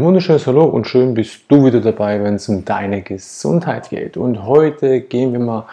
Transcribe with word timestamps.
Ein 0.00 0.06
wunderschönes 0.06 0.46
Hallo 0.46 0.64
und 0.64 0.86
schön 0.86 1.12
bist 1.12 1.42
du 1.48 1.66
wieder 1.66 1.82
dabei, 1.82 2.24
wenn 2.24 2.36
es 2.36 2.48
um 2.48 2.64
deine 2.64 3.02
Gesundheit 3.02 3.90
geht. 3.90 4.16
Und 4.16 4.46
heute 4.46 5.02
gehen 5.02 5.34
wir 5.34 5.40
mal 5.40 5.66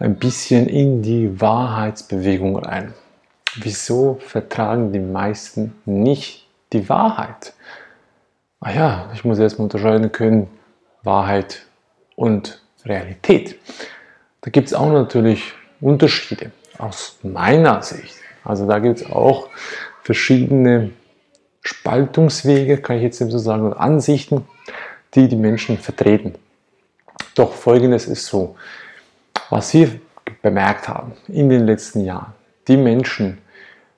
ein 0.00 0.16
bisschen 0.16 0.66
in 0.66 1.02
die 1.02 1.40
Wahrheitsbewegung 1.40 2.56
rein. 2.56 2.94
Wieso 3.54 4.18
vertragen 4.26 4.92
die 4.92 4.98
meisten 4.98 5.72
nicht 5.84 6.48
die 6.72 6.88
Wahrheit? 6.88 7.52
Ah 8.58 8.72
ja, 8.72 9.08
ich 9.14 9.24
muss 9.24 9.38
erstmal 9.38 9.66
unterscheiden 9.66 10.10
können, 10.10 10.48
Wahrheit 11.04 11.64
und 12.16 12.60
Realität. 12.84 13.56
Da 14.40 14.50
gibt 14.50 14.66
es 14.66 14.74
auch 14.74 14.90
natürlich 14.90 15.52
Unterschiede 15.80 16.50
aus 16.76 17.20
meiner 17.22 17.82
Sicht. 17.82 18.16
Also 18.42 18.66
da 18.66 18.80
gibt 18.80 19.00
es 19.00 19.08
auch 19.08 19.48
verschiedene 20.02 20.90
Spaltungswege, 21.62 22.78
kann 22.78 22.96
ich 22.96 23.02
jetzt 23.02 23.18
so 23.18 23.38
sagen, 23.38 23.64
und 23.64 23.74
Ansichten, 23.74 24.46
die 25.14 25.28
die 25.28 25.36
Menschen 25.36 25.78
vertreten. 25.78 26.34
Doch 27.34 27.52
folgendes 27.52 28.06
ist 28.06 28.26
so, 28.26 28.56
was 29.50 29.74
wir 29.74 30.00
bemerkt 30.42 30.88
haben 30.88 31.12
in 31.28 31.48
den 31.48 31.66
letzten 31.66 32.04
Jahren, 32.04 32.32
die 32.68 32.76
Menschen 32.76 33.38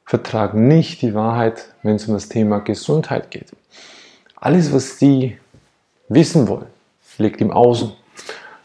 vertragen 0.05 0.69
nicht 0.69 1.03
die 1.03 1.15
Wahrheit, 1.15 1.69
wenn 1.83 1.97
es 1.97 2.07
um 2.07 2.15
das 2.15 2.29
Thema 2.29 2.59
Gesundheit 2.61 3.31
geht. 3.31 3.53
Alles, 4.37 4.73
was 4.73 4.99
sie 4.99 5.39
wissen 6.09 6.49
wollen, 6.49 6.67
liegt 7.19 7.41
im 7.41 7.51
Außen. 7.51 7.93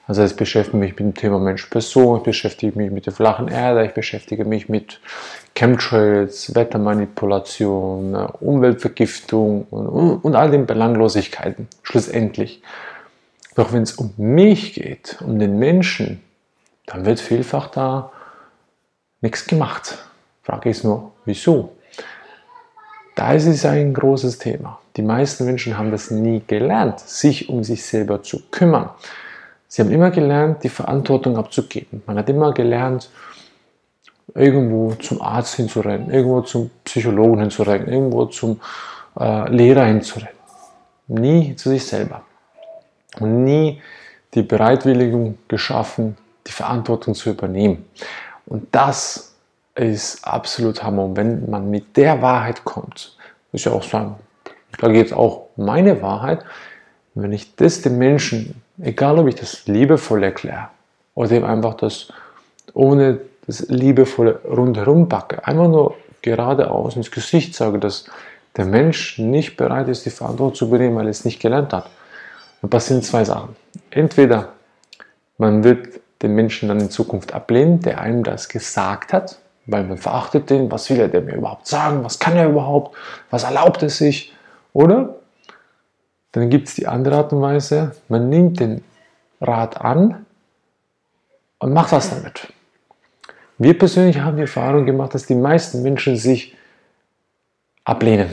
Also 0.07 0.23
ich 0.23 0.38
beschäftige 0.38 0.77
mich 0.77 0.91
mit 0.91 0.99
dem 0.99 1.13
Thema 1.16 1.38
Mensch-Person, 1.38 2.19
ich 2.19 2.23
beschäftige 2.23 2.77
mich 2.77 2.91
mit 2.91 3.05
der 3.05 3.11
flachen 3.11 3.50
Erde, 3.50 3.86
ich 3.86 3.94
beschäftige 3.94 4.45
mich 4.45 4.69
mit 4.69 5.02
Chemtrails, 5.53 6.55
Wettermanipulation, 6.55 8.16
Umweltvergiftung 8.16 9.66
und, 9.69 10.19
und 10.23 10.35
all 10.35 10.50
den 10.50 10.66
Belanglosigkeiten 10.66 11.67
schlussendlich. 11.83 12.61
Doch 13.55 13.73
wenn 13.73 13.83
es 13.83 13.94
um 13.94 14.13
mich 14.16 14.75
geht, 14.75 15.17
um 15.19 15.39
den 15.39 15.59
Menschen, 15.59 16.23
dann 16.85 17.05
wird 17.05 17.19
vielfach 17.19 17.67
da 17.67 18.13
nichts 19.19 19.45
gemacht. 19.45 19.97
Frage 20.41 20.69
ist 20.69 20.85
nur, 20.85 21.11
wieso? 21.25 21.75
Da 23.16 23.33
ist 23.33 23.45
es 23.45 23.66
ein 23.66 23.94
großes 23.94 24.38
Thema. 24.38 24.80
Die 24.95 25.02
meisten 25.02 25.44
Menschen 25.44 25.78
haben 25.78 25.91
das 25.91 26.11
nie 26.11 26.41
gelernt, 26.47 27.02
sich 27.02 27.50
um 27.50 27.66
sich 27.66 27.83
selber 27.83 28.23
zu 28.23 28.41
kümmern. 28.52 28.91
Sie 29.67 29.81
haben 29.81 29.91
immer 29.91 30.11
gelernt, 30.11 30.63
die 30.63 30.69
Verantwortung 30.69 31.37
abzugeben. 31.37 32.01
Man 32.05 32.17
hat 32.17 32.29
immer 32.29 32.53
gelernt, 32.53 33.09
irgendwo 34.33 34.93
zum 34.95 35.21
Arzt 35.21 35.55
hinzurennen, 35.55 36.09
irgendwo 36.09 36.41
zum 36.41 36.69
Psychologen 36.83 37.39
hinzurennen, 37.39 37.88
irgendwo 37.88 38.25
zum 38.25 38.59
äh, 39.19 39.49
Lehrer 39.49 39.85
hinzurennen. 39.85 40.35
Nie 41.07 41.55
zu 41.55 41.69
sich 41.69 41.85
selber. 41.85 42.23
Und 43.19 43.43
nie 43.43 43.81
die 44.33 44.43
Bereitwilligung 44.43 45.38
geschaffen, 45.47 46.17
die 46.45 46.51
Verantwortung 46.51 47.15
zu 47.15 47.29
übernehmen. 47.29 47.85
Und 48.45 48.67
das 48.71 49.35
ist 49.75 50.25
absolut 50.25 50.83
Hammer. 50.83 51.05
Und 51.05 51.17
wenn 51.17 51.49
man 51.49 51.69
mit 51.69 51.95
der 51.97 52.21
Wahrheit 52.21 52.63
kommt, 52.63 53.17
ist 53.51 53.65
ja 53.65 53.71
auch 53.71 53.83
sagen, 53.83 54.15
da 54.79 54.89
geht 54.89 55.07
es 55.07 55.13
auch 55.13 55.47
um 55.55 55.65
meine 55.65 56.01
Wahrheit, 56.01 56.43
wenn 57.15 57.31
ich 57.31 57.55
das 57.55 57.81
den 57.81 57.97
Menschen 57.97 58.61
Egal, 58.81 59.17
ob 59.20 59.28
ich 59.28 59.36
das 59.36 59.66
liebevoll 59.67 60.23
erkläre 60.23 60.70
oder 61.16 61.31
eben 61.31 61.45
einfach 61.45 61.75
das 61.75 62.09
ohne 62.73 63.19
das 63.47 63.67
liebevolle 63.69 64.42
rundherum 64.45 65.08
backe, 65.08 65.45
einfach 65.47 65.67
nur 65.67 65.95
geradeaus 66.22 66.96
ins 66.96 67.09
Gesicht 67.09 67.56
sage, 67.56 67.79
dass 67.79 68.06
der 68.56 68.66
Mensch 68.66 69.18
nicht 69.18 69.56
bereit 69.56 69.88
ist, 69.88 70.06
die 70.06 70.09
Verantwortung 70.09 70.56
zu 70.56 70.66
übernehmen, 70.66 70.96
weil 70.97 71.06
er 71.06 71.12
es 71.12 71.25
nicht 71.25 71.40
gelernt 71.40 71.74
hat. 71.74 71.90
Dann 72.62 72.69
passieren 72.69 73.01
zwei 73.01 73.24
Sachen. 73.24 73.56
Entweder 73.90 74.50
man 75.38 75.63
wird 75.63 76.00
den 76.22 76.34
Menschen 76.34 76.68
dann 76.68 76.80
in 76.80 76.90
Zukunft 76.90 77.34
ablehnen, 77.34 77.80
der 77.81 78.01
einem 78.01 78.24
das 78.24 78.50
gesagt 78.50 79.13
hat, 79.13 79.38
weil 79.68 79.84
man 79.84 79.97
verachtet 79.97 80.50
den, 80.50 80.72
was 80.72 80.90
will 80.90 81.00
er 81.00 81.22
mir 81.22 81.35
überhaupt 81.35 81.68
sagen, 81.68 82.03
was 82.03 82.19
kann 82.19 82.35
er 82.35 82.50
überhaupt, 82.50 82.96
was 83.30 83.44
erlaubt 83.44 83.84
er 83.84 83.90
sich, 83.90 84.34
oder 84.74 85.16
dann 86.40 86.50
gibt 86.50 86.68
es 86.68 86.75
die 86.75 86.88
andere 86.88 87.18
Art 87.18 87.34
und 87.34 87.42
Weise, 87.42 87.96
man 88.09 88.30
nimmt 88.30 88.59
den 88.59 88.84
Rat 89.42 89.80
an 89.80 90.25
und 91.59 91.74
macht 91.74 91.92
was 91.92 92.09
damit. 92.09 92.53
Wir 93.58 93.78
persönlich 93.78 94.20
haben 94.20 94.36
die 94.36 94.44
Erfahrung 94.44 94.86
gemacht, 94.86 95.14
dass 95.16 95.25
die 95.25 95.36
meisten 95.36 95.81
Menschen 95.81 96.16
sich 96.16 96.56
ablehnen 97.84 98.30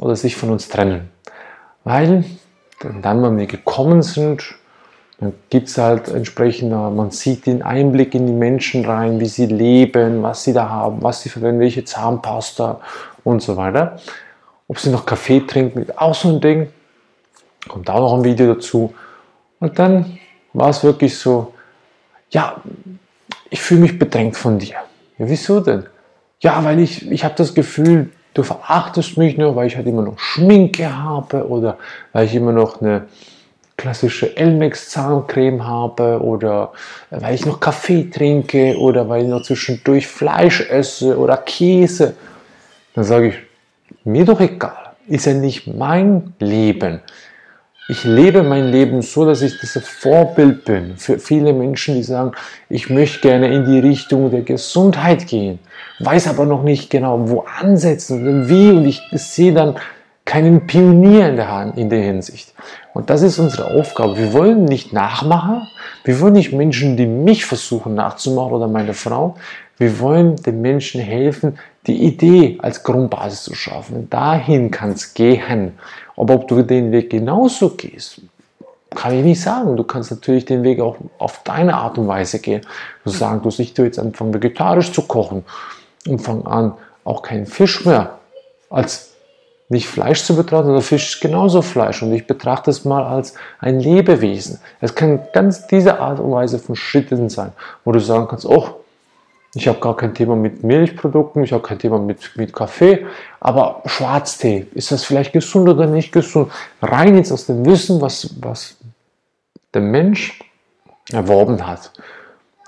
oder 0.00 0.14
sich 0.16 0.36
von 0.36 0.50
uns 0.50 0.68
trennen. 0.68 1.08
Weil 1.84 2.24
dann, 3.02 3.22
wenn 3.22 3.38
wir 3.38 3.46
gekommen 3.46 4.02
sind, 4.02 4.56
dann 5.20 5.32
gibt 5.48 5.68
es 5.68 5.78
halt 5.78 6.08
entsprechend, 6.08 6.70
man 6.70 7.10
sieht 7.10 7.46
den 7.46 7.62
Einblick 7.62 8.14
in 8.14 8.26
die 8.26 8.32
Menschen 8.32 8.84
rein, 8.84 9.18
wie 9.20 9.26
sie 9.26 9.46
leben, 9.46 10.22
was 10.22 10.44
sie 10.44 10.52
da 10.52 10.68
haben, 10.68 11.02
was 11.02 11.22
sie 11.22 11.28
verwenden, 11.28 11.60
welche 11.60 11.84
Zahnpasta 11.84 12.80
und 13.24 13.42
so 13.42 13.56
weiter. 13.56 13.98
Ob 14.68 14.78
sie 14.78 14.90
noch 14.90 15.06
Kaffee 15.06 15.40
trinken, 15.40 15.86
auch 15.96 16.14
so 16.14 16.28
ein 16.28 16.40
Ding. 16.40 16.68
Kommt 17.68 17.90
auch 17.90 18.00
noch 18.00 18.14
ein 18.14 18.24
Video 18.24 18.54
dazu. 18.54 18.94
Und 19.60 19.78
dann 19.78 20.18
war 20.52 20.70
es 20.70 20.82
wirklich 20.82 21.16
so, 21.16 21.54
ja, 22.30 22.56
ich 23.50 23.60
fühle 23.60 23.82
mich 23.82 23.98
bedrängt 23.98 24.36
von 24.36 24.58
dir. 24.58 24.76
Ja, 25.18 25.28
wieso 25.28 25.60
denn? 25.60 25.84
Ja, 26.40 26.62
weil 26.64 26.80
ich, 26.80 27.10
ich 27.10 27.24
habe 27.24 27.34
das 27.36 27.54
Gefühl, 27.54 28.10
du 28.34 28.42
verachtest 28.42 29.16
mich 29.16 29.36
nur, 29.36 29.56
weil 29.56 29.66
ich 29.66 29.76
halt 29.76 29.86
immer 29.86 30.02
noch 30.02 30.18
Schminke 30.18 30.96
habe 30.96 31.48
oder 31.48 31.78
weil 32.12 32.26
ich 32.26 32.34
immer 32.34 32.52
noch 32.52 32.80
eine 32.80 33.06
klassische 33.76 34.36
Elmex 34.36 34.90
Zahncreme 34.90 35.66
habe 35.66 36.20
oder 36.20 36.72
weil 37.10 37.34
ich 37.34 37.46
noch 37.46 37.60
Kaffee 37.60 38.10
trinke 38.10 38.76
oder 38.76 39.08
weil 39.08 39.22
ich 39.22 39.28
noch 39.28 39.42
zwischendurch 39.42 40.06
Fleisch 40.06 40.68
esse 40.68 41.16
oder 41.18 41.36
Käse. 41.38 42.14
Dann 42.94 43.04
sage 43.04 43.28
ich, 43.28 43.34
mir 44.04 44.24
doch 44.24 44.40
egal, 44.40 44.92
ist 45.06 45.26
ja 45.26 45.34
nicht 45.34 45.66
mein 45.66 46.34
Leben 46.40 47.00
ich 47.90 48.04
lebe 48.04 48.42
mein 48.42 48.68
Leben 48.68 49.00
so, 49.00 49.24
dass 49.24 49.40
ich 49.40 49.58
das 49.60 49.78
Vorbild 49.82 50.66
bin 50.66 50.98
für 50.98 51.18
viele 51.18 51.54
Menschen, 51.54 51.94
die 51.94 52.02
sagen, 52.02 52.32
ich 52.68 52.90
möchte 52.90 53.20
gerne 53.20 53.52
in 53.52 53.64
die 53.64 53.78
Richtung 53.78 54.30
der 54.30 54.42
Gesundheit 54.42 55.26
gehen, 55.26 55.58
weiß 56.00 56.28
aber 56.28 56.44
noch 56.44 56.62
nicht 56.62 56.90
genau, 56.90 57.30
wo 57.30 57.46
ansetzen 57.60 58.28
und 58.28 58.48
wie 58.50 58.70
und 58.70 58.84
ich 58.84 59.00
sehe 59.12 59.54
dann 59.54 59.76
keinen 60.26 60.66
Pionier 60.66 61.30
in 61.30 61.36
der, 61.36 61.72
in 61.76 61.88
der 61.88 62.02
Hinsicht. 62.02 62.52
Und 62.92 63.08
das 63.08 63.22
ist 63.22 63.38
unsere 63.38 63.70
Aufgabe. 63.70 64.18
Wir 64.18 64.34
wollen 64.34 64.66
nicht 64.66 64.92
Nachmacher, 64.92 65.66
wir 66.04 66.20
wollen 66.20 66.34
nicht 66.34 66.52
Menschen, 66.52 66.98
die 66.98 67.06
mich 67.06 67.46
versuchen 67.46 67.94
nachzumachen 67.94 68.52
oder 68.52 68.68
meine 68.68 68.92
Frau. 68.92 69.36
Wir 69.78 69.98
wollen 70.00 70.36
den 70.36 70.60
Menschen 70.60 71.00
helfen, 71.00 71.58
die 71.86 72.04
Idee 72.04 72.58
als 72.60 72.82
Grundbasis 72.82 73.44
zu 73.44 73.54
schaffen. 73.54 74.10
Dahin 74.10 74.70
kann 74.70 74.90
es 74.90 75.14
gehen. 75.14 75.78
Aber 76.18 76.34
ob 76.34 76.48
du 76.48 76.62
den 76.62 76.90
Weg 76.90 77.10
genauso 77.10 77.70
gehst, 77.70 78.20
kann 78.94 79.14
ich 79.14 79.24
nicht 79.24 79.40
sagen. 79.40 79.76
Du 79.76 79.84
kannst 79.84 80.10
natürlich 80.10 80.44
den 80.44 80.64
Weg 80.64 80.80
auch 80.80 80.96
auf 81.18 81.42
deine 81.44 81.74
Art 81.74 81.96
und 81.96 82.08
Weise 82.08 82.40
gehen. 82.40 82.62
Du 83.04 83.10
sagst, 83.10 83.44
du 83.44 83.62
ich 83.62 83.76
jetzt 83.76 83.98
anfangen 83.98 84.34
vegetarisch 84.34 84.92
zu 84.92 85.02
kochen 85.02 85.44
und 86.08 86.20
fang 86.20 86.44
an 86.44 86.74
auch 87.04 87.22
keinen 87.22 87.46
Fisch 87.46 87.84
mehr 87.86 88.18
als 88.68 89.12
nicht 89.68 89.86
Fleisch 89.86 90.24
zu 90.24 90.34
betrachten, 90.34 90.66
sondern 90.66 90.82
Fisch 90.82 91.14
ist 91.14 91.20
genauso 91.20 91.62
Fleisch 91.62 92.02
und 92.02 92.12
ich 92.12 92.26
betrachte 92.26 92.70
es 92.70 92.84
mal 92.84 93.04
als 93.04 93.34
ein 93.60 93.80
Lebewesen. 93.80 94.58
Es 94.80 94.94
kann 94.94 95.20
ganz 95.32 95.66
diese 95.66 96.00
Art 96.00 96.18
und 96.20 96.32
Weise 96.32 96.58
von 96.58 96.74
Schritten 96.74 97.28
sein, 97.28 97.52
wo 97.84 97.92
du 97.92 98.00
sagen 98.00 98.26
kannst, 98.28 98.46
oh, 98.46 98.77
ich 99.58 99.66
habe 99.66 99.80
gar 99.80 99.96
kein 99.96 100.14
Thema 100.14 100.36
mit 100.36 100.62
Milchprodukten, 100.62 101.42
ich 101.42 101.52
habe 101.52 101.64
kein 101.64 101.80
Thema 101.80 101.98
mit, 101.98 102.36
mit 102.36 102.52
Kaffee, 102.52 103.06
aber 103.40 103.82
Schwarztee, 103.86 104.68
ist 104.72 104.92
das 104.92 105.04
vielleicht 105.04 105.32
gesund 105.32 105.68
oder 105.68 105.86
nicht 105.86 106.12
gesund? 106.12 106.52
Rein 106.80 107.16
jetzt 107.16 107.32
aus 107.32 107.46
dem 107.46 107.66
Wissen, 107.66 108.00
was, 108.00 108.36
was 108.40 108.76
der 109.74 109.82
Mensch 109.82 110.38
erworben 111.10 111.66
hat. 111.66 111.90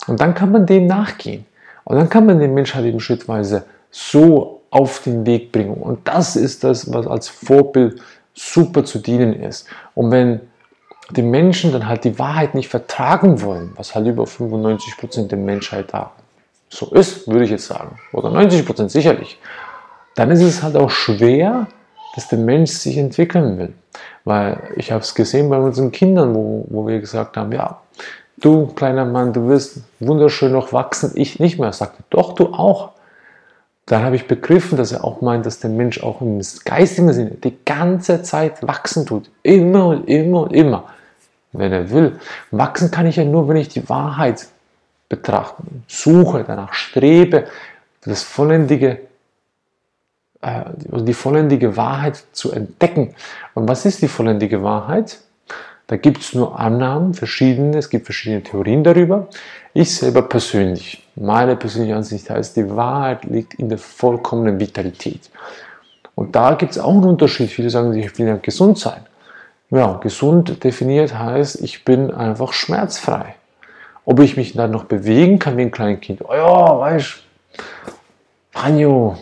Und 0.08 0.20
dann 0.20 0.34
kann 0.34 0.50
man 0.50 0.66
dem 0.66 0.88
nachgehen. 0.88 1.46
Und 1.84 1.96
dann 1.96 2.08
kann 2.08 2.26
man 2.26 2.40
den 2.40 2.54
Mensch 2.54 2.74
halt 2.74 2.86
eben 2.86 2.98
schrittweise 2.98 3.66
so 3.92 4.62
auf 4.70 5.04
den 5.04 5.24
Weg 5.26 5.52
bringen. 5.52 5.74
Und 5.74 6.08
das 6.08 6.34
ist 6.34 6.64
das, 6.64 6.92
was 6.92 7.06
als 7.06 7.28
Vorbild 7.28 8.00
super 8.34 8.84
zu 8.84 8.98
dienen 8.98 9.32
ist. 9.32 9.68
Und 9.94 10.10
wenn 10.10 10.40
die 11.10 11.22
Menschen 11.22 11.70
dann 11.70 11.86
halt 11.86 12.02
die 12.02 12.18
Wahrheit 12.18 12.56
nicht 12.56 12.68
vertragen 12.68 13.42
wollen, 13.42 13.74
was 13.76 13.94
halt 13.94 14.08
über 14.08 14.24
95% 14.24 15.28
der 15.28 15.38
Menschheit 15.38 15.92
da 15.92 16.10
so 16.70 16.86
ist, 16.94 17.26
würde 17.28 17.44
ich 17.44 17.50
jetzt 17.50 17.66
sagen, 17.66 17.98
oder 18.12 18.30
90 18.30 18.64
Prozent 18.64 18.90
sicherlich, 18.90 19.38
dann 20.14 20.30
ist 20.30 20.42
es 20.42 20.62
halt 20.62 20.76
auch 20.76 20.90
schwer, 20.90 21.66
dass 22.14 22.28
der 22.28 22.38
Mensch 22.38 22.70
sich 22.70 22.96
entwickeln 22.96 23.58
will. 23.58 23.74
Weil 24.24 24.60
ich 24.76 24.92
habe 24.92 25.02
es 25.02 25.14
gesehen 25.14 25.48
bei 25.50 25.58
unseren 25.58 25.90
Kindern, 25.90 26.34
wo, 26.34 26.64
wo 26.68 26.86
wir 26.86 27.00
gesagt 27.00 27.36
haben, 27.36 27.52
ja, 27.52 27.80
du 28.38 28.66
kleiner 28.68 29.04
Mann, 29.04 29.32
du 29.32 29.48
wirst 29.48 29.80
wunderschön 29.98 30.52
noch 30.52 30.72
wachsen, 30.72 31.12
ich 31.14 31.40
nicht 31.40 31.58
mehr. 31.58 31.72
Sagte, 31.72 32.02
doch, 32.10 32.34
du 32.34 32.52
auch. 32.52 32.90
dann 33.86 34.04
habe 34.04 34.14
ich 34.14 34.28
begriffen, 34.28 34.78
dass 34.78 34.92
er 34.92 35.04
auch 35.04 35.20
meint, 35.20 35.46
dass 35.46 35.58
der 35.58 35.70
Mensch 35.70 36.02
auch 36.02 36.20
im 36.20 36.40
geistigen 36.64 37.12
Sinne 37.12 37.32
die 37.32 37.56
ganze 37.64 38.22
Zeit 38.22 38.66
wachsen 38.66 39.06
tut. 39.06 39.30
Immer 39.42 39.88
und 39.88 40.08
immer 40.08 40.42
und 40.42 40.52
immer, 40.52 40.84
wenn 41.52 41.72
er 41.72 41.90
will. 41.90 42.20
Wachsen 42.52 42.90
kann 42.92 43.06
ich 43.06 43.16
ja 43.16 43.24
nur, 43.24 43.48
wenn 43.48 43.56
ich 43.56 43.68
die 43.68 43.88
Wahrheit 43.88 44.46
betrachte, 45.10 45.62
suche, 45.86 46.44
danach 46.46 46.72
strebe, 46.72 47.44
das 48.02 48.22
vollendige, 48.22 49.00
äh, 50.40 50.62
die 50.76 51.12
vollendige 51.12 51.76
Wahrheit 51.76 52.24
zu 52.32 52.52
entdecken. 52.52 53.14
Und 53.52 53.68
was 53.68 53.84
ist 53.84 54.00
die 54.00 54.08
vollendige 54.08 54.62
Wahrheit? 54.62 55.18
Da 55.88 55.96
gibt 55.96 56.20
es 56.20 56.34
nur 56.34 56.58
Annahmen, 56.58 57.12
verschiedene, 57.12 57.76
es 57.76 57.90
gibt 57.90 58.06
verschiedene 58.06 58.42
Theorien 58.42 58.84
darüber. 58.84 59.26
Ich 59.74 59.96
selber 59.96 60.22
persönlich, 60.22 61.04
meine 61.16 61.56
persönliche 61.56 61.96
Ansicht 61.96 62.30
heißt, 62.30 62.56
die 62.56 62.70
Wahrheit 62.74 63.24
liegt 63.24 63.54
in 63.54 63.68
der 63.68 63.78
vollkommenen 63.78 64.60
Vitalität. 64.60 65.28
Und 66.14 66.36
da 66.36 66.54
gibt 66.54 66.72
es 66.72 66.78
auch 66.78 66.94
einen 66.94 67.04
Unterschied. 67.04 67.50
Viele 67.50 67.70
sagen, 67.70 67.92
ich 67.94 68.16
will 68.18 68.28
ja 68.28 68.36
gesund 68.36 68.78
sein. 68.78 69.00
Ja, 69.70 69.94
gesund 69.94 70.62
definiert 70.62 71.18
heißt, 71.18 71.60
ich 71.62 71.84
bin 71.84 72.12
einfach 72.12 72.52
schmerzfrei. 72.52 73.34
Ob 74.10 74.18
ich 74.18 74.36
mich 74.36 74.54
dann 74.54 74.72
noch 74.72 74.86
bewegen 74.86 75.38
kann 75.38 75.56
wie 75.56 75.62
ein 75.62 75.70
Kleinkind. 75.70 76.22
Oh 76.28 76.34
ja, 76.34 76.80
weißt 76.80 77.06
du, 77.06 77.62
Panjo, 78.50 79.16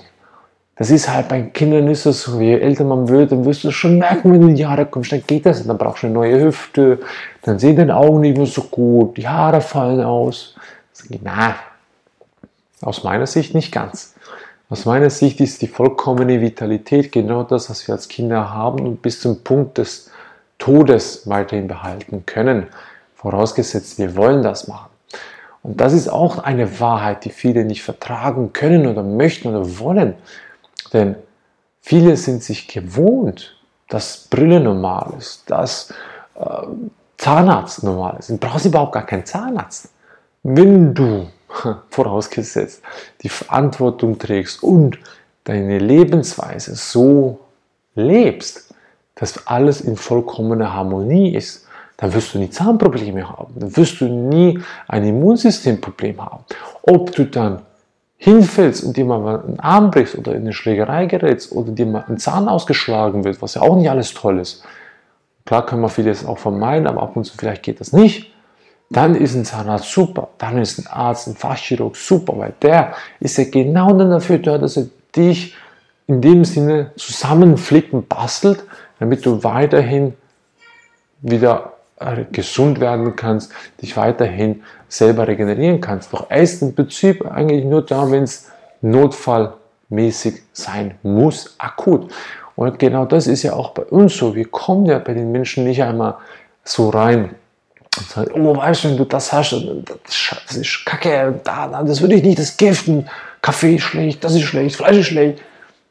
das 0.76 0.88
ist 0.88 1.12
halt 1.12 1.28
bei 1.28 1.42
Kindern 1.42 1.88
ist 1.88 2.06
das 2.06 2.22
so, 2.22 2.40
je 2.40 2.58
älter 2.58 2.84
man 2.84 3.06
wird, 3.06 3.30
dann 3.30 3.44
wirst 3.44 3.64
du 3.64 3.70
schon 3.70 3.98
merken, 3.98 4.32
wenn 4.32 4.40
du 4.40 4.48
in 4.48 4.54
die 4.54 4.62
Jahre 4.62 4.86
kommst, 4.86 5.12
dann 5.12 5.22
geht 5.26 5.44
das, 5.44 5.66
dann 5.66 5.76
brauchst 5.76 6.04
du 6.04 6.06
eine 6.06 6.14
neue 6.14 6.40
Hüfte, 6.40 7.00
dann 7.42 7.58
sehen 7.58 7.76
deine 7.76 7.96
Augen 7.98 8.22
nicht 8.22 8.38
mehr 8.38 8.46
so 8.46 8.62
gut, 8.62 9.18
die 9.18 9.28
Haare 9.28 9.60
fallen 9.60 10.00
aus. 10.00 10.56
Na, 11.22 11.56
aus 12.80 13.04
meiner 13.04 13.26
Sicht 13.26 13.54
nicht 13.54 13.70
ganz. 13.70 14.14
Aus 14.70 14.86
meiner 14.86 15.10
Sicht 15.10 15.38
ist 15.42 15.60
die 15.60 15.68
vollkommene 15.68 16.40
Vitalität 16.40 17.12
genau 17.12 17.42
das, 17.42 17.68
was 17.68 17.86
wir 17.86 17.94
als 17.94 18.08
Kinder 18.08 18.54
haben 18.54 18.86
und 18.86 19.02
bis 19.02 19.20
zum 19.20 19.44
Punkt 19.44 19.76
des 19.76 20.10
Todes 20.56 21.28
weiterhin 21.28 21.68
behalten 21.68 22.24
können. 22.24 22.68
Vorausgesetzt, 23.18 23.98
wir 23.98 24.14
wollen 24.14 24.42
das 24.44 24.68
machen. 24.68 24.90
Und 25.64 25.80
das 25.80 25.92
ist 25.92 26.08
auch 26.08 26.38
eine 26.38 26.78
Wahrheit, 26.78 27.24
die 27.24 27.30
viele 27.30 27.64
nicht 27.64 27.82
vertragen 27.82 28.52
können 28.52 28.86
oder 28.86 29.02
möchten 29.02 29.48
oder 29.48 29.78
wollen. 29.80 30.14
Denn 30.92 31.16
viele 31.80 32.16
sind 32.16 32.44
sich 32.44 32.68
gewohnt, 32.68 33.56
dass 33.88 34.28
Brille 34.30 34.60
normal 34.60 35.14
ist, 35.18 35.50
dass 35.50 35.92
äh, 36.36 36.44
Zahnarzt 37.16 37.82
normal 37.82 38.16
ist. 38.20 38.30
Du 38.30 38.36
brauchst 38.36 38.66
überhaupt 38.66 38.92
gar 38.92 39.04
keinen 39.04 39.26
Zahnarzt. 39.26 39.88
Wenn 40.44 40.94
du, 40.94 41.28
vorausgesetzt, 41.90 42.82
die 43.22 43.28
Verantwortung 43.28 44.16
trägst 44.20 44.62
und 44.62 44.96
deine 45.42 45.80
Lebensweise 45.80 46.76
so 46.76 47.40
lebst, 47.96 48.72
dass 49.16 49.48
alles 49.48 49.80
in 49.80 49.96
vollkommener 49.96 50.72
Harmonie 50.72 51.34
ist, 51.34 51.67
dann 51.98 52.14
wirst 52.14 52.32
du 52.32 52.38
nie 52.38 52.48
Zahnprobleme 52.48 53.28
haben, 53.28 53.54
dann 53.56 53.76
wirst 53.76 54.00
du 54.00 54.06
nie 54.06 54.58
ein 54.86 55.04
Immunsystemproblem 55.04 56.24
haben. 56.24 56.44
Ob 56.82 57.12
du 57.12 57.24
dann 57.24 57.62
hinfällst 58.16 58.84
und 58.84 58.96
dir 58.96 59.04
mal 59.04 59.42
einen 59.44 59.60
Arm 59.60 59.90
brichst 59.90 60.16
oder 60.16 60.32
in 60.34 60.42
eine 60.42 60.52
Schlägerei 60.52 61.06
gerätst 61.06 61.52
oder 61.52 61.72
dir 61.72 61.86
mal 61.86 62.04
ein 62.08 62.18
Zahn 62.18 62.48
ausgeschlagen 62.48 63.24
wird, 63.24 63.42
was 63.42 63.54
ja 63.54 63.62
auch 63.62 63.76
nicht 63.76 63.90
alles 63.90 64.14
toll 64.14 64.38
ist. 64.38 64.64
Klar 65.44 65.66
kann 65.66 65.80
man 65.80 65.90
vieles 65.90 66.24
auch 66.24 66.38
vermeiden, 66.38 66.86
aber 66.86 67.02
ab 67.02 67.16
und 67.16 67.24
zu 67.24 67.36
vielleicht 67.36 67.62
geht 67.62 67.80
das 67.80 67.92
nicht. 67.92 68.32
Dann 68.90 69.14
ist 69.14 69.34
ein 69.34 69.44
Zahnarzt 69.44 69.92
super, 69.92 70.28
dann 70.38 70.58
ist 70.58 70.78
ein 70.78 70.86
Arzt, 70.86 71.26
ein 71.26 71.34
Fachchirurg 71.34 71.96
super, 71.96 72.38
weil 72.38 72.54
der 72.62 72.94
ist 73.20 73.38
ja 73.38 73.44
genau 73.44 73.92
dann 73.92 74.10
dafür 74.10 74.38
da, 74.38 74.56
dass 74.56 74.76
er 74.76 74.86
dich 75.16 75.56
in 76.06 76.20
dem 76.20 76.44
Sinne 76.44 76.92
zusammenflicken 76.96 78.06
bastelt, 78.06 78.64
damit 78.98 79.26
du 79.26 79.42
weiterhin 79.44 80.14
wieder 81.20 81.77
gesund 82.32 82.80
werden 82.80 83.16
kannst, 83.16 83.52
dich 83.82 83.96
weiterhin 83.96 84.62
selber 84.88 85.26
regenerieren 85.26 85.80
kannst. 85.80 86.12
Doch 86.12 86.30
ist 86.30 86.62
im 86.62 86.74
Prinzip 86.74 87.26
eigentlich 87.26 87.64
nur 87.64 87.82
da, 87.82 88.10
wenn 88.10 88.22
es 88.22 88.50
notfallmäßig 88.80 90.42
sein 90.52 90.94
muss, 91.02 91.54
akut. 91.58 92.10
Und 92.56 92.78
genau 92.78 93.04
das 93.04 93.26
ist 93.26 93.42
ja 93.42 93.52
auch 93.52 93.70
bei 93.70 93.82
uns 93.84 94.16
so. 94.16 94.34
Wir 94.34 94.46
kommen 94.46 94.86
ja 94.86 94.98
bei 94.98 95.14
den 95.14 95.32
Menschen 95.32 95.64
nicht 95.64 95.82
einmal 95.82 96.16
so 96.64 96.90
rein 96.90 97.34
und 97.96 98.08
sagen, 98.08 98.30
oh, 98.34 98.56
weißt 98.56 98.84
du, 98.84 98.88
wenn 98.90 98.96
du 98.96 99.04
das 99.04 99.32
hast, 99.32 99.52
das 100.46 100.56
ist 100.56 100.84
kacke, 100.84 101.40
das 101.44 102.00
würde 102.00 102.14
ich 102.14 102.22
nicht, 102.22 102.38
das 102.38 102.56
Gift, 102.56 102.90
Kaffee 103.42 103.76
ist 103.76 103.82
schlecht, 103.82 104.22
das 104.22 104.34
ist 104.34 104.42
schlecht, 104.42 104.76
Fleisch 104.76 104.98
ist 104.98 105.06
schlecht. 105.06 105.42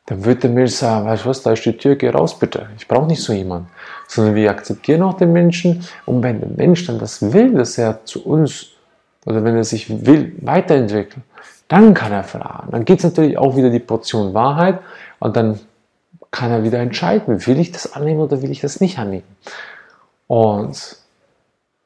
Dann 0.06 0.24
wird 0.24 0.44
der 0.44 0.50
Mensch 0.50 0.71
sagen, 0.71 1.06
weißt 1.06 1.25
du 1.25 1.30
was, 1.30 1.42
da 1.42 1.51
ist 1.51 1.65
die 1.65 1.75
Tür, 1.75 1.95
geh 1.95 2.10
raus 2.10 2.38
bitte. 2.38 2.69
Ich 2.77 2.88
brauche 2.88 3.07
nicht 3.07 3.21
so 3.21 3.33
jemanden 3.33 3.68
sondern 4.07 4.36
wir 4.36 4.50
akzeptieren 4.50 5.04
auch 5.04 5.15
den 5.15 5.33
Menschen. 5.33 5.83
Und 6.06 6.24
wenn 6.24 6.39
der 6.39 6.50
Mensch 6.50 6.86
dann 6.88 7.00
das 7.00 7.33
will, 7.33 7.54
dass 7.54 7.77
er 7.77 8.06
zu 8.06 8.25
uns 8.25 8.68
oder 9.25 9.44
wenn 9.44 9.56
er 9.56 9.63
sich 9.63 10.06
will 10.06 10.33
weiterentwickeln, 10.42 11.24
dann 11.68 11.94
kann 11.94 12.13
er 12.13 12.24
fragen. 12.24 12.71
Dann 12.71 12.86
gibt 12.86 13.00
es 13.00 13.04
natürlich 13.04 13.38
auch 13.38 13.56
wieder 13.57 13.69
die 13.69 13.80
Portion 13.80 14.33
Wahrheit 14.33 14.80
und 15.19 15.36
dann 15.36 15.59
kann 16.31 16.51
er 16.51 16.63
wieder 16.63 16.80
entscheiden, 16.80 17.45
will 17.45 17.59
ich 17.59 17.71
das 17.71 17.94
annehmen 17.94 18.21
oder 18.21 18.42
will 18.42 18.51
ich 18.51 18.62
das 18.62 18.80
nicht 18.80 19.00
annehmen. 19.00 19.27
Und 20.27 20.98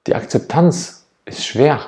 die 0.08 0.16
Akzeptanz 0.16 1.06
ist 1.26 1.46
schwer. 1.46 1.80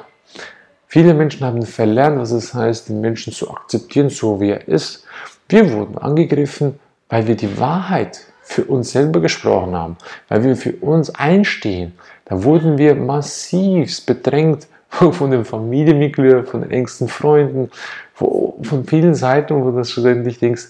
Viele 0.88 1.15
Menschen 1.15 1.45
haben 1.45 1.63
verlernt, 1.63 2.19
was 2.19 2.31
es 2.31 2.53
heißt, 2.53 2.89
den 2.89 3.01
Menschen 3.01 3.33
zu 3.33 3.50
akzeptieren, 3.50 4.09
so 4.09 4.39
wie 4.39 4.51
er 4.51 4.68
ist. 4.68 5.06
Wir 5.50 5.71
wurden 5.74 5.97
angegriffen, 5.97 6.79
weil 7.09 7.27
wir 7.27 7.36
die 7.36 7.59
Wahrheit 7.59 8.21
für 8.44 8.66
uns 8.66 8.92
selber 8.92 9.22
gesprochen 9.22 9.75
haben, 9.75 9.98
weil 10.30 10.44
wir 10.44 10.56
für 10.56 10.74
uns 10.74 11.10
einstehen. 11.16 11.94
Da 12.25 12.44
wurden 12.44 12.78
wir 12.78 12.95
massiv 12.95 14.06
bedrängt 14.06 14.68
von 14.90 15.31
den 15.31 15.45
Familienmitgliedern, 15.45 16.45
von 16.45 16.62
den 16.62 16.72
engsten 16.72 17.07
Freunden, 17.07 17.72
von 18.13 18.86
vielen 18.86 19.16
Seiten, 19.16 19.63
wo 19.63 19.72
du 19.72 19.84
schlussendlich 19.84 20.40
denkst, 20.40 20.68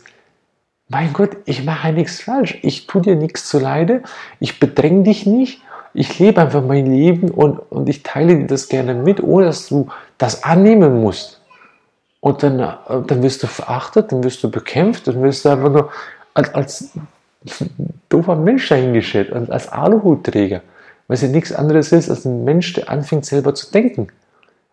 mein 0.90 1.14
Gott, 1.14 1.38
ich 1.46 1.64
mache 1.66 1.92
nichts 1.92 2.22
falsch, 2.22 2.60
ich 2.62 2.88
tue 2.88 3.02
dir 3.02 3.16
nichts 3.16 3.48
zuleide, 3.48 4.04
ich 4.40 4.60
bedränge 4.60 5.04
dich 5.04 5.26
nicht, 5.26 5.62
ich 5.94 6.20
lebe 6.20 6.42
einfach 6.42 6.64
mein 6.64 6.86
Leben 6.86 7.30
und, 7.30 7.60
und 7.72 7.90
ich 7.90 8.04
teile 8.04 8.38
dir 8.38 8.48
das 8.48 8.70
gerne 8.70 8.94
mit, 8.94 9.22
ohne 9.22 9.48
dass 9.48 9.68
du 9.68 9.88
das 10.18 10.44
annehmen 10.44 11.02
musst. 11.02 11.42
Und 12.20 12.42
dann, 12.42 12.60
äh, 12.60 12.76
dann 12.88 13.22
wirst 13.22 13.44
du 13.44 13.48
verachtet, 13.48 14.12
dann 14.12 14.24
wirst 14.24 14.44
du 14.44 14.50
bekämpft, 14.50 15.08
dann 15.08 15.22
wirst 15.22 15.46
du 15.46 15.50
einfach 15.50 15.72
nur 15.72 15.92
als, 16.34 16.54
als 16.56 16.90
doofer 18.10 18.36
Mensch 18.36 18.68
dahingestellt 18.70 19.32
und 19.32 19.52
als 19.52 19.70
Aluhutträger, 19.70 20.62
weil 21.08 21.18
ja 21.18 21.28
nichts 21.28 21.52
anderes 21.52 21.92
ist 21.92 22.10
als 22.10 22.26
ein 22.26 22.44
Mensch, 22.44 22.74
der 22.74 22.90
anfängt 22.90 23.26
selber 23.26 23.56
zu 23.56 23.72
denken 23.72 24.08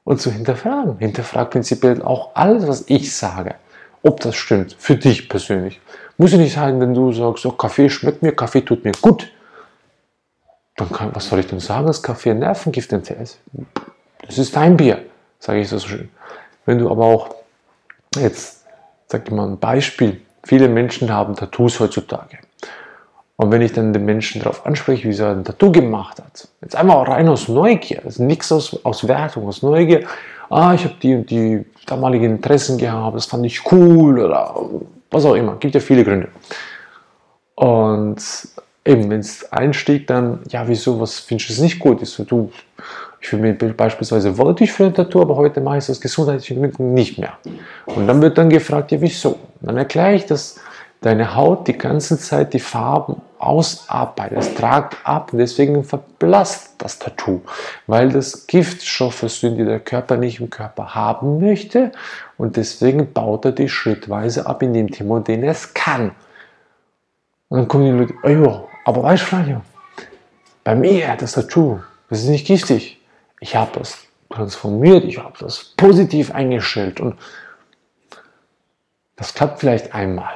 und 0.05 0.21
zu 0.21 0.31
hinterfragen. 0.31 0.99
Hinterfragt 0.99 1.53
prinzipiell 1.53 2.03
auch 2.03 2.31
alles, 2.35 2.67
was 2.67 2.85
ich 2.89 3.15
sage, 3.15 3.55
ob 4.03 4.21
das 4.21 4.37
stimmt, 4.37 4.77
für 4.79 4.97
dich 4.97 5.29
persönlich. 5.29 5.81
Muss 6.19 6.33
ja 6.33 6.39
nicht 6.39 6.55
sein, 6.55 6.81
wenn 6.81 6.95
du 6.95 7.12
sagst, 7.12 7.47
oh, 7.47 7.53
Kaffee 7.53 7.89
schmeckt 7.89 8.23
mir, 8.23 8.33
Kaffee 8.33 8.62
tut 8.62 8.85
mir 8.85 8.93
gut. 9.00 9.31
Dann 10.77 10.91
kann, 10.93 11.15
was 11.15 11.29
soll 11.29 11.41
ich 11.41 11.47
denn 11.47 11.61
sagen, 11.61 11.87
dass 11.87 12.03
Kaffee 12.03 12.31
ein 12.31 12.39
Nervengift 12.39 12.93
enthält? 12.93 13.39
Das 14.27 14.39
ist 14.39 14.55
dein 14.55 14.77
Bier, 14.77 15.03
sage 15.39 15.61
ich 15.61 15.69
so 15.69 15.79
schön. 15.79 16.09
Wenn 16.67 16.79
du 16.79 16.91
aber 16.91 17.05
auch 17.05 17.35
jetzt, 18.17 18.65
sag 19.09 19.27
ich 19.27 19.31
mal 19.31 19.49
ein 19.49 19.59
Beispiel, 19.59 20.21
viele 20.45 20.69
Menschen 20.69 21.12
haben 21.12 21.37
Tattoos 21.37 21.81
heutzutage. 21.81 22.39
Und 23.41 23.51
wenn 23.51 23.63
ich 23.63 23.73
dann 23.73 23.95
den 23.95 24.05
Menschen 24.05 24.43
darauf 24.43 24.67
anspreche, 24.67 25.09
wie 25.09 25.19
er 25.19 25.31
ein 25.31 25.45
Tattoo 25.45 25.73
gemacht 25.73 26.19
hat, 26.19 26.47
jetzt 26.61 26.77
einfach 26.77 27.09
rein 27.09 27.27
aus 27.27 27.49
Neugier, 27.49 28.03
das 28.05 28.17
ist 28.17 28.19
nichts 28.19 28.53
aus, 28.53 28.79
aus 28.85 29.09
Wertung, 29.09 29.49
aus 29.49 29.63
Neugier, 29.63 30.05
ah, 30.51 30.75
ich 30.75 30.85
habe 30.85 30.97
die, 31.03 31.25
die 31.25 31.65
damaligen 31.87 32.33
Interessen 32.33 32.77
gehabt, 32.77 33.17
das 33.17 33.25
fand 33.25 33.47
ich 33.47 33.73
cool 33.73 34.19
oder 34.21 34.55
was 35.11 35.25
auch 35.25 35.37
immer, 35.37 35.57
gibt 35.57 35.75
ja 35.75 35.81
viele 35.81 36.05
Gründe. 36.05 36.29
Und 37.55 38.19
eben, 38.85 39.09
wenn 39.09 39.21
es 39.21 39.51
einstieg, 39.51 40.07
dann, 40.07 40.41
ja, 40.51 40.69
wieso, 40.69 41.01
was 41.01 41.19
findest 41.21 41.49
du 41.49 41.55
es 41.55 41.61
nicht 41.61 41.79
gut? 41.79 42.03
Ich 42.03 42.11
so, 42.11 42.25
du, 42.25 42.53
ich 43.23 43.33
will 43.33 43.41
mir 43.41 43.55
beispielsweise 43.55 44.37
wollte 44.37 44.65
ich 44.65 44.73
für 44.73 44.85
ein 44.85 44.93
Tattoo, 44.93 45.23
aber 45.23 45.37
heute 45.37 45.63
mache 45.63 45.79
ich 45.79 45.85
es 45.85 45.91
aus 45.93 46.01
gesundheitlichen 46.03 46.61
Gründen 46.61 46.93
nicht 46.93 47.17
mehr. 47.17 47.39
Und 47.87 48.07
dann 48.07 48.21
wird 48.21 48.37
dann 48.37 48.51
gefragt, 48.51 48.93
ja, 48.93 49.01
wieso? 49.01 49.31
Und 49.31 49.69
dann 49.69 49.79
erkläre 49.79 50.15
ich, 50.15 50.27
dass 50.27 50.61
deine 51.00 51.35
Haut 51.35 51.66
die 51.66 51.78
ganze 51.78 52.19
Zeit 52.19 52.52
die 52.52 52.61
Farben 52.61 53.23
ausarbeitet. 53.38 54.38
Es 54.38 54.54
tragt 54.54 54.97
ab 55.04 55.30
deswegen 55.33 55.83
verblasst 55.85 56.75
das 56.78 56.99
Tattoo, 56.99 57.40
weil 57.87 58.11
das 58.11 58.47
Giftstoffe 58.47 59.25
sind, 59.28 59.57
die 59.57 59.64
der 59.64 59.80
Körper 59.80 60.16
nicht 60.16 60.40
im 60.40 60.50
Körper 60.50 60.95
haben 60.95 61.40
möchte 61.40 61.92
und 62.37 62.57
deswegen 62.57 63.12
baut 63.12 63.45
er 63.47 63.52
die 63.52 63.69
schrittweise 63.69 64.47
ab 64.47 64.62
in 64.62 64.75
dem 64.75 64.90
Tempo, 64.90 65.19
den 65.21 65.42
es 65.45 65.73
kann. 65.73 66.12
Und 67.49 67.59
dann 67.59 67.69
kommen 67.69 67.85
die 67.85 67.90
Leute, 67.90 68.14
oh 68.23 68.28
ja, 68.28 68.64
aber 68.85 69.02
weißt 69.02 69.33
du, 69.33 69.62
bei 70.64 70.75
mir, 70.75 71.16
das 71.19 71.33
Tattoo, 71.33 71.80
das 72.11 72.21
ist 72.21 72.28
nicht 72.28 72.47
giftig. 72.47 73.00
Ich 73.40 73.57
habe 73.57 73.71
das 73.78 73.99
transformiert, 74.28 75.04
ich 75.04 75.19
habe 75.19 75.35
das 75.40 75.73
positiv 75.76 76.33
eingestellt 76.35 77.00
und 77.00 77.16
Das 79.21 79.35
klappt 79.35 79.61
vielleicht 79.61 79.95
einmal. 79.95 80.33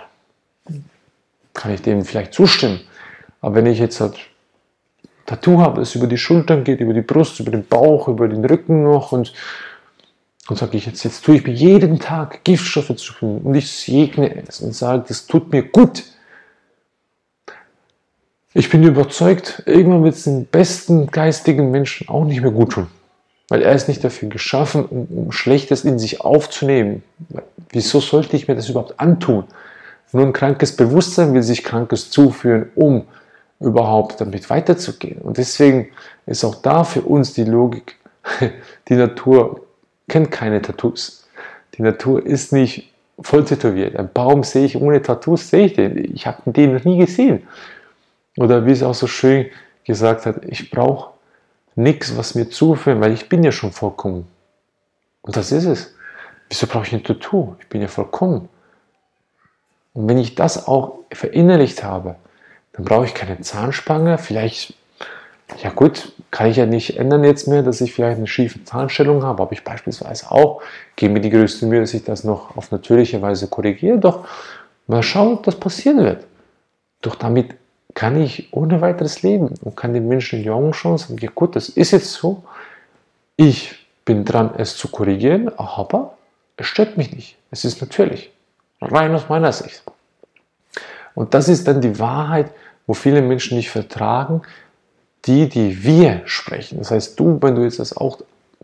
Kann 1.52 1.72
ich 1.72 1.82
dem 1.82 2.04
vielleicht 2.04 2.34
zustimmen. 2.34 2.80
Aber 3.40 3.56
wenn 3.56 3.66
ich 3.66 3.78
jetzt 3.78 4.00
halt 4.00 4.16
Tattoo 5.26 5.60
habe, 5.60 5.80
das 5.80 5.94
über 5.94 6.06
die 6.06 6.18
Schultern 6.18 6.64
geht, 6.64 6.80
über 6.80 6.92
die 6.92 7.02
Brust, 7.02 7.40
über 7.40 7.50
den 7.50 7.66
Bauch, 7.66 8.08
über 8.08 8.28
den 8.28 8.44
Rücken 8.44 8.82
noch 8.82 9.12
und, 9.12 9.32
und 10.48 10.58
sage 10.58 10.76
ich 10.76 10.86
jetzt, 10.86 11.04
jetzt 11.04 11.24
tue 11.24 11.36
ich 11.36 11.46
mir 11.46 11.52
jeden 11.52 11.98
Tag 11.98 12.44
Giftstoffe 12.44 12.96
zu 12.96 13.40
und 13.42 13.54
ich 13.54 13.70
segne 13.70 14.44
es 14.46 14.60
und 14.60 14.74
sage, 14.74 15.04
das 15.08 15.26
tut 15.26 15.52
mir 15.52 15.62
gut. 15.62 16.04
Ich 18.52 18.70
bin 18.70 18.82
überzeugt, 18.84 19.62
irgendwann 19.66 20.04
wird 20.04 20.14
es 20.14 20.24
den 20.24 20.46
besten 20.46 21.08
geistigen 21.08 21.70
Menschen 21.70 22.08
auch 22.08 22.24
nicht 22.24 22.40
mehr 22.40 22.52
gut 22.52 22.72
tun. 22.72 22.86
Weil 23.48 23.62
er 23.62 23.72
ist 23.72 23.88
nicht 23.88 24.04
dafür 24.04 24.28
geschaffen, 24.28 24.84
um, 24.84 25.06
um 25.06 25.32
Schlechtes 25.32 25.84
in 25.84 25.98
sich 25.98 26.20
aufzunehmen. 26.20 27.02
Wieso 27.70 28.00
sollte 28.00 28.36
ich 28.36 28.46
mir 28.46 28.54
das 28.54 28.68
überhaupt 28.68 29.00
antun? 29.00 29.44
Nur 30.14 30.26
ein 30.26 30.32
krankes 30.32 30.76
Bewusstsein 30.76 31.34
will 31.34 31.42
sich 31.42 31.64
Krankes 31.64 32.08
zuführen, 32.08 32.70
um 32.76 33.04
überhaupt 33.58 34.20
damit 34.20 34.48
weiterzugehen. 34.48 35.20
Und 35.20 35.38
deswegen 35.38 35.88
ist 36.24 36.44
auch 36.44 36.54
da 36.54 36.84
für 36.84 37.02
uns 37.02 37.32
die 37.32 37.42
Logik, 37.42 37.96
die 38.88 38.94
Natur 38.94 39.66
kennt 40.06 40.30
keine 40.30 40.62
Tattoos. 40.62 41.26
Die 41.76 41.82
Natur 41.82 42.24
ist 42.24 42.52
nicht 42.52 42.92
voll 43.20 43.44
tätowiert. 43.44 43.96
Ein 43.96 44.08
Baum 44.12 44.44
sehe 44.44 44.64
ich 44.64 44.76
ohne 44.76 45.02
Tattoos, 45.02 45.50
sehe 45.50 45.66
ich 45.66 45.72
den. 45.72 46.14
Ich 46.14 46.28
habe 46.28 46.38
den 46.46 46.74
noch 46.74 46.84
nie 46.84 46.98
gesehen. 46.98 47.42
Oder 48.36 48.66
wie 48.66 48.70
es 48.70 48.84
auch 48.84 48.94
so 48.94 49.08
schön 49.08 49.46
gesagt 49.84 50.26
hat, 50.26 50.44
ich 50.44 50.70
brauche 50.70 51.10
nichts, 51.74 52.16
was 52.16 52.36
mir 52.36 52.48
zuführt, 52.48 53.00
weil 53.00 53.12
ich 53.12 53.28
bin 53.28 53.42
ja 53.42 53.50
schon 53.50 53.72
vollkommen. 53.72 54.28
Und 55.22 55.36
das 55.36 55.50
ist 55.50 55.64
es. 55.64 55.96
Wieso 56.48 56.68
brauche 56.68 56.86
ich 56.86 56.92
ein 56.92 57.02
Tattoo? 57.02 57.56
Ich 57.58 57.68
bin 57.68 57.82
ja 57.82 57.88
vollkommen. 57.88 58.48
Und 59.94 60.08
wenn 60.08 60.18
ich 60.18 60.34
das 60.34 60.68
auch 60.68 60.98
verinnerlicht 61.10 61.82
habe, 61.82 62.16
dann 62.72 62.84
brauche 62.84 63.06
ich 63.06 63.14
keine 63.14 63.40
Zahnspange. 63.40 64.18
Vielleicht, 64.18 64.74
ja 65.62 65.70
gut, 65.70 66.12
kann 66.30 66.50
ich 66.50 66.56
ja 66.56 66.66
nicht 66.66 66.98
ändern 66.98 67.24
jetzt 67.24 67.46
mehr, 67.46 67.62
dass 67.62 67.80
ich 67.80 67.94
vielleicht 67.94 68.18
eine 68.18 68.26
schiefe 68.26 68.62
Zahnstellung 68.64 69.22
habe. 69.22 69.42
Habe 69.42 69.54
ich 69.54 69.64
beispielsweise 69.64 70.30
auch. 70.30 70.60
Gebe 70.96 71.14
mir 71.14 71.20
die 71.20 71.30
größte 71.30 71.66
Mühe, 71.66 71.80
dass 71.80 71.94
ich 71.94 72.04
das 72.04 72.24
noch 72.24 72.56
auf 72.56 72.72
natürliche 72.72 73.22
Weise 73.22 73.46
korrigiere. 73.46 73.98
Doch 73.98 74.26
mal 74.88 75.02
schauen, 75.02 75.34
ob 75.34 75.44
das 75.44 75.54
passieren 75.54 75.98
wird. 75.98 76.24
Doch 77.00 77.14
damit 77.14 77.54
kann 77.94 78.20
ich 78.20 78.52
ohne 78.52 78.80
weiteres 78.80 79.22
leben 79.22 79.54
und 79.62 79.76
kann 79.76 79.94
den 79.94 80.08
Menschen 80.08 80.42
die 80.42 80.50
Augen 80.50 80.74
schauen 80.74 80.98
sagen, 80.98 81.16
ja 81.20 81.30
gut, 81.32 81.54
das 81.54 81.68
ist 81.68 81.92
jetzt 81.92 82.12
so. 82.12 82.42
Ich 83.36 83.86
bin 84.04 84.24
dran, 84.24 84.50
es 84.58 84.76
zu 84.76 84.88
korrigieren, 84.88 85.56
aber 85.56 86.16
es 86.56 86.66
stört 86.66 86.96
mich 86.96 87.14
nicht. 87.14 87.36
Es 87.52 87.64
ist 87.64 87.80
natürlich. 87.80 88.33
Rein 88.86 89.14
aus 89.14 89.28
meiner 89.28 89.52
Sicht. 89.52 89.82
Und 91.14 91.34
das 91.34 91.48
ist 91.48 91.66
dann 91.68 91.80
die 91.80 91.98
Wahrheit, 91.98 92.50
wo 92.86 92.94
viele 92.94 93.22
Menschen 93.22 93.56
nicht 93.56 93.70
vertragen, 93.70 94.42
die, 95.24 95.48
die 95.48 95.84
wir 95.84 96.22
sprechen. 96.26 96.78
Das 96.78 96.90
heißt, 96.90 97.18
du, 97.18 97.38
wenn 97.40 97.54
du 97.54 97.62
jetzt 97.62 97.78
das 97.78 97.96
auch 97.96 98.18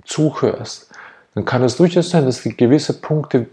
zuhörst, 0.05 0.91
dann 1.35 1.45
kann 1.45 1.63
es 1.63 1.77
durchaus 1.77 2.11
sein, 2.11 2.27
dass 2.27 2.45
wir 2.45 2.53
gewisse 2.53 3.01
Punkte 3.01 3.47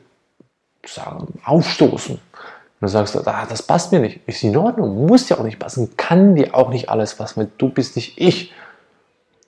sagen, 0.85 1.39
aufstoßen. 1.45 2.15
Und 2.15 2.21
dann 2.81 2.89
sagst 2.89 3.15
du, 3.15 3.19
ah, 3.25 3.45
das 3.47 3.63
passt 3.63 3.91
mir 3.91 3.99
nicht. 3.99 4.21
Ist 4.27 4.43
in 4.43 4.57
Ordnung, 4.57 5.05
muss 5.05 5.29
ja 5.29 5.37
auch 5.37 5.43
nicht 5.43 5.59
passen, 5.59 5.95
kann 5.95 6.35
dir 6.35 6.53
auch 6.53 6.69
nicht 6.69 6.89
alles 6.89 7.15
passen, 7.15 7.41
weil 7.41 7.49
du 7.57 7.69
bist 7.69 7.95
nicht 7.95 8.19
ich. 8.19 8.53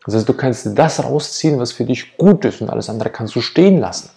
Das 0.05 0.15
heißt, 0.15 0.29
du 0.29 0.33
kannst 0.33 0.77
das 0.77 1.03
rausziehen, 1.03 1.59
was 1.59 1.71
für 1.71 1.85
dich 1.85 2.17
gut 2.17 2.45
ist 2.45 2.61
und 2.61 2.69
alles 2.69 2.89
andere 2.89 3.09
kannst 3.09 3.35
du 3.35 3.41
stehen 3.41 3.79
lassen. 3.79 4.09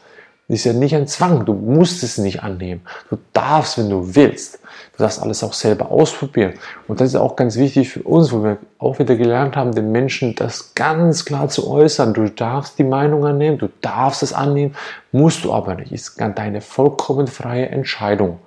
Das 0.53 0.59
ist 0.59 0.65
ja 0.67 0.75
nicht 0.75 0.95
ein 0.95 1.07
Zwang, 1.07 1.47
du 1.47 1.55
musst 1.55 2.03
es 2.03 2.19
nicht 2.19 2.43
annehmen. 2.43 2.83
Du 3.09 3.17
darfst, 3.33 3.79
wenn 3.79 3.89
du 3.89 4.15
willst. 4.15 4.59
Du 4.93 5.03
darfst 5.03 5.23
alles 5.23 5.43
auch 5.43 5.55
selber 5.55 5.91
ausprobieren. 5.91 6.53
Und 6.87 7.01
das 7.01 7.09
ist 7.09 7.17
auch 7.17 7.37
ganz 7.37 7.57
wichtig 7.57 7.89
für 7.89 8.03
uns, 8.03 8.31
wo 8.33 8.45
wir 8.45 8.59
auch 8.79 8.99
wieder 8.99 9.17
gelernt 9.17 9.57
haben, 9.57 9.75
den 9.75 9.91
Menschen 9.91 10.35
das 10.35 10.75
ganz 10.75 11.25
klar 11.25 11.49
zu 11.49 11.71
äußern. 11.71 12.13
Du 12.13 12.29
darfst 12.29 12.79
die 12.79 12.85
Meinung 12.85 13.25
annehmen, 13.25 13.57
du 13.57 13.71
darfst 13.81 14.23
es 14.23 14.35
annehmen, 14.35 14.77
musst 15.11 15.43
du 15.43 15.55
aber 15.55 15.75
nicht. 15.75 15.91
Ist 15.91 16.21
deine 16.21 16.61
vollkommen 16.61 17.29
freie 17.29 17.71
Entscheidung. 17.71 18.39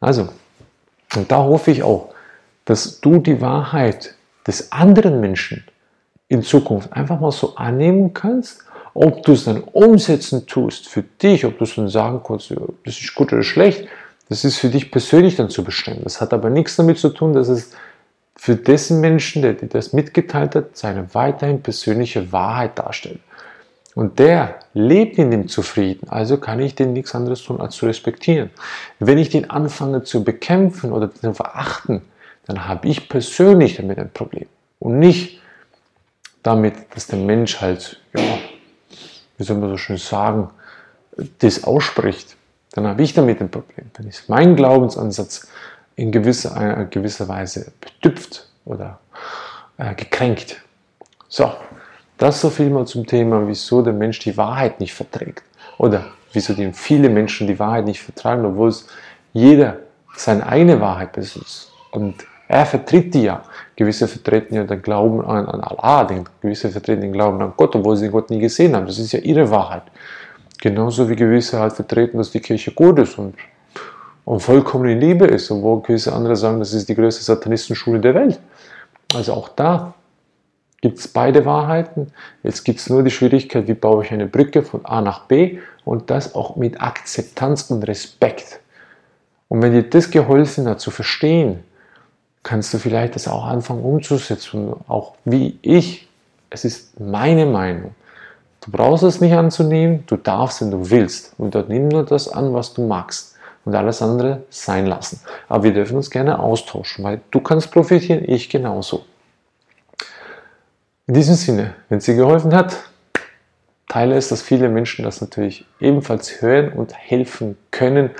Also, 0.00 0.30
und 1.14 1.30
da 1.30 1.36
hoffe 1.44 1.70
ich 1.70 1.84
auch, 1.84 2.08
dass 2.64 3.00
du 3.00 3.18
die 3.18 3.40
Wahrheit 3.40 4.16
des 4.48 4.72
anderen 4.72 5.20
Menschen 5.20 5.64
in 6.26 6.42
Zukunft 6.42 6.92
einfach 6.92 7.20
mal 7.20 7.30
so 7.30 7.54
annehmen 7.54 8.14
kannst 8.14 8.64
ob 8.94 9.22
du 9.24 9.32
es 9.32 9.44
dann 9.44 9.62
umsetzen 9.62 10.46
tust 10.46 10.88
für 10.88 11.02
dich, 11.02 11.44
ob 11.44 11.58
du 11.58 11.64
es 11.64 11.74
dann 11.74 11.88
sagen 11.88 12.20
kannst, 12.26 12.50
das 12.84 12.98
ist 13.00 13.14
gut 13.14 13.32
oder 13.32 13.42
schlecht, 13.42 13.86
das 14.28 14.44
ist 14.44 14.58
für 14.58 14.68
dich 14.68 14.90
persönlich 14.90 15.36
dann 15.36 15.50
zu 15.50 15.64
bestimmen. 15.64 16.00
Das 16.04 16.20
hat 16.20 16.32
aber 16.32 16.50
nichts 16.50 16.76
damit 16.76 16.98
zu 16.98 17.10
tun, 17.10 17.32
dass 17.32 17.48
es 17.48 17.72
für 18.36 18.56
dessen 18.56 19.00
Menschen, 19.00 19.42
der 19.42 19.54
dir 19.54 19.68
das 19.68 19.92
mitgeteilt 19.92 20.54
hat, 20.54 20.76
seine 20.76 21.14
weiterhin 21.14 21.62
persönliche 21.62 22.32
Wahrheit 22.32 22.78
darstellt. 22.78 23.20
Und 23.94 24.18
der 24.18 24.60
lebt 24.72 25.18
in 25.18 25.30
dem 25.30 25.48
Zufrieden, 25.48 26.08
also 26.08 26.38
kann 26.38 26.60
ich 26.60 26.74
den 26.74 26.92
nichts 26.92 27.14
anderes 27.14 27.42
tun, 27.42 27.60
als 27.60 27.74
zu 27.74 27.86
respektieren. 27.86 28.50
Wenn 28.98 29.18
ich 29.18 29.30
den 29.30 29.50
anfange 29.50 30.04
zu 30.04 30.24
bekämpfen 30.24 30.92
oder 30.92 31.12
zu 31.12 31.34
verachten, 31.34 32.02
dann 32.46 32.66
habe 32.66 32.88
ich 32.88 33.08
persönlich 33.08 33.76
damit 33.76 33.98
ein 33.98 34.10
Problem. 34.10 34.46
Und 34.78 34.98
nicht 34.98 35.40
damit, 36.42 36.74
dass 36.94 37.08
der 37.08 37.18
Mensch 37.18 37.60
halt, 37.60 38.00
ja, 38.14 38.22
wie 39.40 39.44
soll 39.44 39.56
man 39.56 39.70
so 39.70 39.78
schön 39.78 39.96
sagen, 39.96 40.50
das 41.38 41.64
ausspricht, 41.64 42.36
dann 42.72 42.86
habe 42.86 43.02
ich 43.02 43.14
damit 43.14 43.40
ein 43.40 43.50
Problem. 43.50 43.90
Dann 43.94 44.06
ist 44.06 44.28
mein 44.28 44.54
Glaubensansatz 44.54 45.48
in 45.96 46.12
gewisser, 46.12 46.80
äh, 46.82 46.84
gewisser 46.84 47.26
Weise 47.26 47.72
betüpft 47.80 48.46
oder 48.66 49.00
äh, 49.78 49.94
gekränkt. 49.94 50.60
So, 51.28 51.50
das 52.18 52.42
so 52.42 52.50
viel 52.50 52.68
mal 52.68 52.86
zum 52.86 53.06
Thema, 53.06 53.48
wieso 53.48 53.80
der 53.80 53.94
Mensch 53.94 54.18
die 54.18 54.36
Wahrheit 54.36 54.78
nicht 54.78 54.92
verträgt. 54.92 55.42
Oder 55.78 56.04
wieso 56.34 56.52
die 56.52 56.70
viele 56.74 57.08
Menschen 57.08 57.46
die 57.46 57.58
Wahrheit 57.58 57.86
nicht 57.86 58.02
vertragen, 58.02 58.44
obwohl 58.44 58.68
es 58.68 58.86
jeder 59.32 59.78
seine 60.16 60.46
eigene 60.46 60.82
Wahrheit 60.82 61.12
besitzt. 61.12 61.72
Und 61.92 62.26
er 62.50 62.66
vertritt 62.66 63.14
die 63.14 63.22
ja. 63.22 63.42
Gewisse 63.76 64.08
vertreten 64.08 64.56
ja 64.56 64.64
den 64.64 64.82
Glauben 64.82 65.24
an, 65.24 65.46
an 65.46 65.60
Allah, 65.60 66.24
gewisse 66.40 66.68
vertreten 66.68 67.02
den 67.02 67.12
Glauben 67.12 67.40
an 67.40 67.52
Gott, 67.56 67.76
obwohl 67.76 67.96
sie 67.96 68.06
den 68.06 68.12
Gott 68.12 68.28
nie 68.28 68.40
gesehen 68.40 68.74
haben. 68.74 68.86
Das 68.86 68.98
ist 68.98 69.12
ja 69.12 69.20
ihre 69.20 69.48
Wahrheit. 69.50 69.84
Genauso 70.58 71.08
wie 71.08 71.14
gewisse 71.14 71.60
halt 71.60 71.74
vertreten, 71.74 72.18
dass 72.18 72.32
die 72.32 72.40
Kirche 72.40 72.72
gut 72.72 72.98
ist 72.98 73.16
und, 73.18 73.36
und 74.24 74.40
vollkommen 74.40 74.90
in 74.90 75.00
Liebe 75.00 75.26
ist, 75.26 75.50
obwohl 75.52 75.80
gewisse 75.82 76.12
andere 76.12 76.34
sagen, 76.34 76.58
das 76.58 76.72
ist 76.72 76.88
die 76.88 76.94
größte 76.96 77.22
Satanistenschule 77.22 78.00
der 78.00 78.14
Welt. 78.16 78.40
Also 79.14 79.32
auch 79.32 79.48
da 79.50 79.94
gibt 80.80 80.98
es 80.98 81.06
beide 81.06 81.44
Wahrheiten. 81.46 82.08
Jetzt 82.42 82.64
gibt 82.64 82.80
es 82.80 82.90
nur 82.90 83.04
die 83.04 83.12
Schwierigkeit, 83.12 83.68
wie 83.68 83.74
baue 83.74 84.04
ich 84.04 84.10
eine 84.10 84.26
Brücke 84.26 84.62
von 84.62 84.84
A 84.84 85.00
nach 85.00 85.26
B 85.26 85.60
und 85.84 86.10
das 86.10 86.34
auch 86.34 86.56
mit 86.56 86.82
Akzeptanz 86.82 87.70
und 87.70 87.84
Respekt. 87.84 88.60
Und 89.46 89.62
wenn 89.62 89.72
dir 89.72 89.84
das 89.84 90.10
geholfen 90.10 90.68
hat 90.68 90.80
zu 90.80 90.90
verstehen, 90.90 91.60
kannst 92.42 92.72
du 92.72 92.78
vielleicht 92.78 93.14
das 93.14 93.28
auch 93.28 93.44
anfangen 93.44 93.82
umzusetzen. 93.82 94.72
Auch 94.88 95.14
wie 95.24 95.58
ich, 95.62 96.08
es 96.50 96.64
ist 96.64 96.98
meine 96.98 97.46
Meinung. 97.46 97.94
Du 98.60 98.70
brauchst 98.70 99.04
es 99.04 99.20
nicht 99.20 99.32
anzunehmen, 99.32 100.04
du 100.06 100.16
darfst, 100.16 100.60
wenn 100.60 100.70
du 100.70 100.90
willst. 100.90 101.34
Und 101.38 101.54
dort 101.54 101.68
nimm 101.68 101.88
nur 101.88 102.04
das 102.04 102.28
an, 102.28 102.52
was 102.52 102.74
du 102.74 102.86
magst. 102.86 103.36
Und 103.64 103.74
alles 103.74 104.00
andere 104.00 104.42
sein 104.48 104.86
lassen. 104.86 105.20
Aber 105.48 105.64
wir 105.64 105.74
dürfen 105.74 105.96
uns 105.96 106.10
gerne 106.10 106.38
austauschen, 106.38 107.04
weil 107.04 107.20
du 107.30 107.40
kannst 107.40 107.70
profitieren, 107.70 108.24
ich 108.26 108.48
genauso. 108.48 109.04
In 111.06 111.14
diesem 111.14 111.34
Sinne, 111.34 111.74
wenn 111.88 111.98
es 111.98 112.06
dir 112.06 112.14
geholfen 112.14 112.54
hat, 112.54 112.76
teile 113.86 114.16
es, 114.16 114.28
dass 114.28 114.40
viele 114.40 114.70
Menschen 114.70 115.04
das 115.04 115.20
natürlich 115.20 115.66
ebenfalls 115.78 116.40
hören 116.40 116.72
und 116.72 116.94
helfen 116.94 117.58
können, 117.70 118.10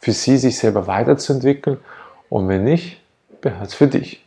für 0.00 0.12
sie 0.12 0.36
sich 0.36 0.58
selber 0.58 0.86
weiterzuentwickeln. 0.86 1.78
Und 2.28 2.48
wenn 2.48 2.64
nicht, 2.64 2.99
beherzt 3.40 3.74
für 3.74 3.86
dich. 3.86 4.24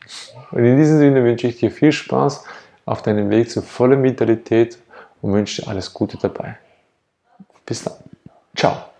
Und 0.51 0.65
in 0.65 0.77
diesem 0.77 1.00
Sinne 1.00 1.24
wünsche 1.24 1.48
ich 1.48 1.58
dir 1.58 1.72
viel 1.72 1.91
Spaß 1.91 2.43
auf 2.86 3.01
deinem 3.01 3.29
Weg 3.29 3.50
zu 3.50 3.62
voller 3.62 4.01
Vitalität 4.01 4.77
und 5.22 5.34
wünsche 5.34 5.62
dir 5.62 5.67
alles 5.67 5.93
Gute 5.93 6.17
dabei. 6.17 6.58
Bis 7.65 7.84
dann. 7.84 7.93
Ciao. 8.55 8.92